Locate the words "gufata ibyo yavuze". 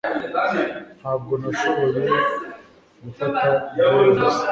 3.03-4.41